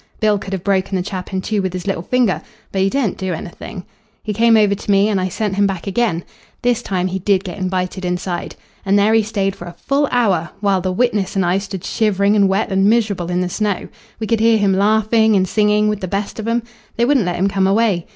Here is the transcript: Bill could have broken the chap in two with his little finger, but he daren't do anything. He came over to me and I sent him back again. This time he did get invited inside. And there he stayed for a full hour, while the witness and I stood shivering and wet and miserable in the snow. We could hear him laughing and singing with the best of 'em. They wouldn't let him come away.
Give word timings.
Bill 0.19 0.39
could 0.39 0.51
have 0.53 0.63
broken 0.63 0.95
the 0.95 1.03
chap 1.03 1.31
in 1.31 1.41
two 1.43 1.61
with 1.61 1.73
his 1.73 1.85
little 1.85 2.01
finger, 2.01 2.41
but 2.71 2.81
he 2.81 2.89
daren't 2.89 3.19
do 3.19 3.35
anything. 3.35 3.85
He 4.23 4.33
came 4.33 4.57
over 4.57 4.73
to 4.73 4.89
me 4.89 5.07
and 5.09 5.21
I 5.21 5.29
sent 5.29 5.57
him 5.57 5.67
back 5.67 5.85
again. 5.85 6.23
This 6.63 6.81
time 6.81 7.05
he 7.05 7.19
did 7.19 7.43
get 7.43 7.59
invited 7.59 8.03
inside. 8.03 8.55
And 8.83 8.97
there 8.97 9.13
he 9.13 9.21
stayed 9.21 9.55
for 9.55 9.65
a 9.65 9.73
full 9.77 10.09
hour, 10.11 10.49
while 10.59 10.81
the 10.81 10.91
witness 10.91 11.35
and 11.35 11.45
I 11.45 11.59
stood 11.59 11.83
shivering 11.83 12.35
and 12.35 12.49
wet 12.49 12.71
and 12.71 12.85
miserable 12.89 13.29
in 13.29 13.41
the 13.41 13.47
snow. 13.47 13.89
We 14.19 14.25
could 14.25 14.39
hear 14.39 14.57
him 14.57 14.73
laughing 14.73 15.35
and 15.35 15.47
singing 15.47 15.87
with 15.87 15.99
the 15.99 16.07
best 16.07 16.39
of 16.39 16.47
'em. 16.47 16.63
They 16.97 17.05
wouldn't 17.05 17.27
let 17.27 17.35
him 17.35 17.47
come 17.47 17.67
away. 17.67 18.07